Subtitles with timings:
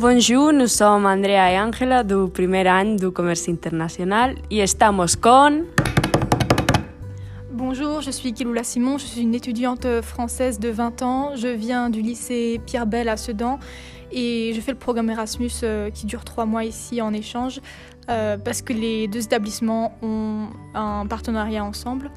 [0.00, 5.66] Bonjour, nous sommes Andrea y Ángela du primer any du Comercio Internacional y estamos con...
[7.52, 11.36] Bonjour, je suis Kiloula Simon, je suis une étudiante française de 20 ans.
[11.36, 13.58] Je viens du lycée Pierre Bell à Sedan
[14.10, 17.60] et je fais le programme Erasmus euh, qui dure trois mois ici en échange
[18.08, 22.10] euh, parce que les deux établissements ont un partenariat ensemble.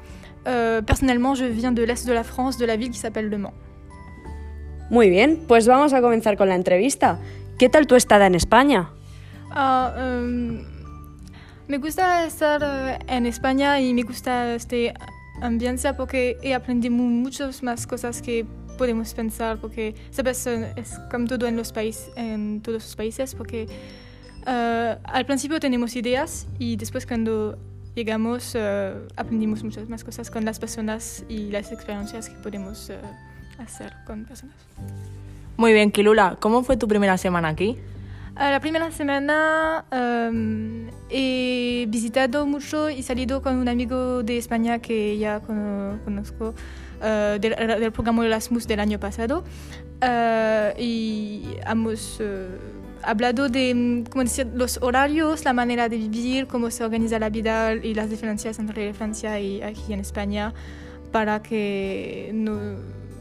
[0.48, 3.36] Euh, personnellement, je viens de l'est de la France, de la ville qui s'appelle Le
[3.36, 3.52] Mans.
[4.90, 7.18] Muy bien, pues vamos a comenzar con la entrevista.
[7.58, 8.90] ¿Qué tal tu estada en España?
[9.50, 10.64] Ah, em,
[11.68, 14.92] me gusta estar eh, en España y me gusta este
[15.40, 18.44] ambiente porque he aprendido mu- muchas más cosas que
[18.78, 23.68] podemos pensar porque sabes es como todo en los países en todos los países porque
[24.46, 27.56] eh, al principio tenemos ideas y después cuando
[27.94, 32.90] llegamos eh, aprendimos muchas más cosas con las personas y las experiencias que podemos
[33.58, 34.56] hacer con personas.
[35.56, 37.78] Muy bien, Kilula, ¿cómo fue tu primera semana aquí?
[38.36, 44.80] Ah, La primera semana em, he visitado mucho y salido con un amigo de España
[44.80, 46.54] que ya cono- conozco
[47.00, 49.44] eh, del, del programa Erasmus del año pasado
[50.06, 52.48] Eh, y hemos eh,
[53.04, 57.30] hablado de mm, ¿cómo decir, los horarios, la manera de vivir, cómo se organiza la
[57.30, 60.52] vida y las diferencias entre Francia y aquí en España
[61.12, 62.58] para que no,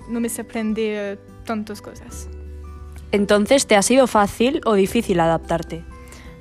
[0.09, 2.30] no me sorprende eh, tantas cosas.
[3.12, 5.84] Entonces, ¿te ha sido fácil o difícil adaptarte?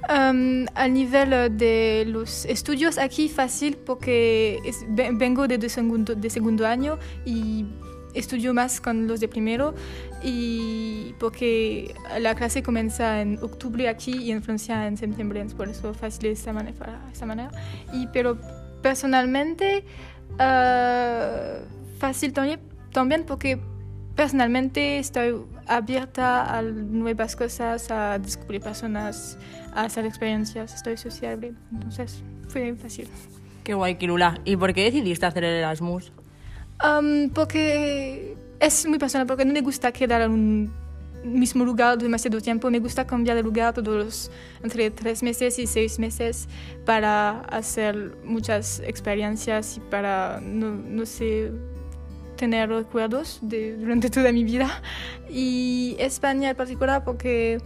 [0.09, 5.69] Um, al nivel eh, de los estudios aquí fácil porque es- ve- vengo de, de
[5.69, 7.67] segundo, de segundo año y
[8.15, 9.75] estudio más con los de primero
[10.23, 15.95] y porque la clase comienza en octubre aquí y en Francia en septiembre, por eso
[15.95, 17.01] fácil de esta manera.
[17.13, 17.51] Esta manera.
[17.93, 18.39] Y, pero
[18.83, 19.85] personalmente
[20.39, 21.59] eh,
[21.99, 22.61] fácil también,
[22.93, 23.61] también porque
[24.15, 25.35] personalmente estoy
[25.67, 29.39] abierta a nuevas cosas, a descubrir personas,
[29.75, 33.09] a hacer experiencias, estoy sociable, entonces fue fácil.
[33.65, 34.41] Qué guay, Kilula.
[34.45, 36.13] ¿Y por qué decidiste hacer el Erasmus?
[36.83, 40.73] Um, porque es muy personal, porque no me gusta quedar en un
[41.25, 44.31] mismo lugar demasiado tiempo, me gusta cambiar de lugar todos los,
[44.63, 46.49] entre tres meses y seis meses
[46.85, 51.53] para hacer muchas experiencias y para, no, no sé,
[52.43, 54.69] tener recuerdos de, durante toda mi vida.
[55.31, 57.59] Y España en particular porque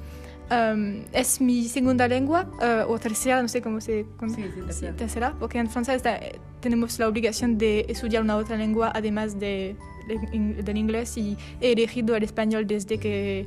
[0.50, 4.04] um, es mi segunda lengua, eh, o tercera, no sé cómo se...
[4.18, 4.92] cómo- Sí, sí, tercera.
[4.96, 6.20] tercera, porque en Francia está-
[6.60, 9.76] tenemos la obligación de estudiar una otra lengua además de,
[10.08, 13.46] de- del inglés y he elegido el español desde que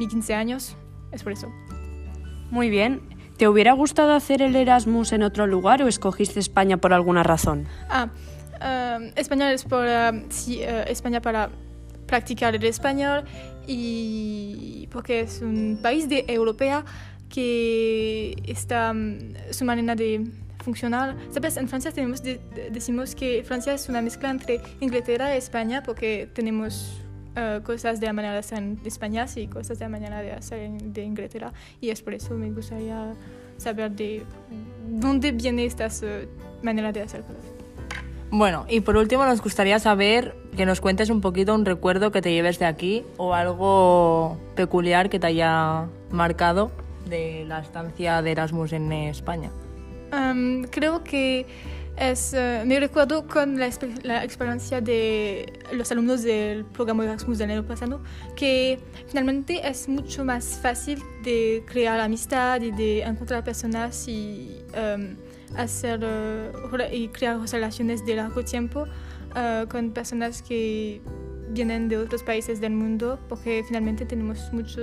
[0.00, 0.76] mis 15 años,
[1.12, 1.52] es por eso.
[2.50, 3.00] Muy bien.
[3.36, 7.66] ¿Te hubiera gustado hacer el Erasmus en otro lugar o escogiste España por alguna razón?
[7.88, 8.08] Ah,
[8.64, 9.86] um, español es por,
[10.30, 11.50] sí, eh, España para
[12.06, 13.24] practicar el español
[13.66, 16.84] y porque es un país de europea
[17.28, 19.18] que está um,
[19.50, 20.24] su manera de
[20.62, 21.14] funcionar.
[21.30, 25.38] Sabes, en Francia tenemos de- de- decimos que Francia es una mezcla entre Inglaterra y
[25.38, 27.00] España porque tenemos
[27.36, 30.32] eh, cosas de la manera de hacer en España y cosas de la manera de
[30.32, 33.12] hacer en- Inglaterra y es por eso me gustaría
[33.58, 34.22] saber de
[34.88, 36.28] dónde viene esta eh,
[36.62, 37.44] manera de hacer cosas.
[38.36, 42.20] Bueno, y por último nos gustaría saber que nos cuentes un poquito un recuerdo que
[42.20, 46.72] te lleves de aquí o algo peculiar que te haya marcado
[47.08, 49.52] de la estancia de Erasmus en España.
[50.72, 51.46] Creo que
[51.96, 57.38] es, eh, me recuerdo con la, exper- la experiencia de los alumnos del programa Erasmus
[57.38, 58.02] del año pasado,
[58.34, 65.16] que finalmente es mucho más fácil de crear amistad y de encontrar personas y um,
[65.56, 66.52] hacer eh,
[66.92, 68.86] y crear relaciones de largo tiempo
[69.36, 71.00] eh, con personas que
[71.50, 74.80] vienen de otros países del mundo, porque finalmente tenemos mucho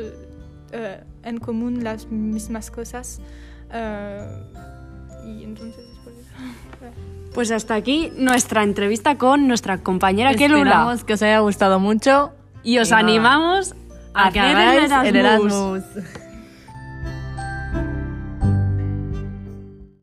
[1.23, 3.19] en común las mismas cosas.
[5.25, 5.90] y entonces.
[7.33, 10.59] Pues hasta aquí nuestra entrevista con nuestra compañera Kelula.
[10.59, 12.33] Esperamos que os haya gustado mucho
[12.63, 13.73] Y os Y animamos
[14.13, 15.53] a, que hacer el Erasmus.
[15.53, 16.21] Erasmus.